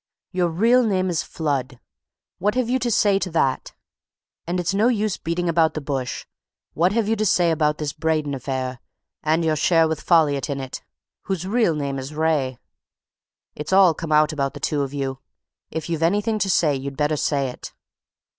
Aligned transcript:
Your 0.31 0.47
real 0.49 0.83
name 0.83 1.11
is 1.11 1.21
Flood! 1.21 1.79
What 2.39 2.55
have 2.55 2.67
you 2.67 2.79
to 2.79 2.89
say 2.89 3.19
to 3.19 3.29
that? 3.29 3.75
And 4.47 4.59
it's 4.59 4.73
no 4.73 4.87
use 4.87 5.17
beating 5.17 5.47
about 5.47 5.75
the 5.75 5.79
bush 5.79 6.25
what 6.73 6.91
have 6.91 7.07
you 7.07 7.15
to 7.15 7.23
say 7.23 7.51
about 7.51 7.77
this 7.77 7.93
Braden 7.93 8.33
affair, 8.33 8.79
and 9.21 9.45
your 9.45 9.55
share 9.55 9.87
with 9.87 10.01
Folliot 10.03 10.49
in 10.49 10.59
it, 10.59 10.81
whose 11.25 11.45
real 11.45 11.75
name 11.75 11.99
is 11.99 12.15
Wraye. 12.15 12.57
It's 13.55 13.71
all 13.73 13.93
come 13.93 14.11
out 14.11 14.33
about 14.33 14.55
the 14.55 14.59
two 14.59 14.81
of 14.81 14.91
you. 14.91 15.19
If 15.69 15.87
you've 15.87 16.01
anything 16.01 16.39
to 16.39 16.49
say, 16.49 16.75
you'd 16.75 16.97
better 16.97 17.15
say 17.15 17.49
it." 17.49 17.71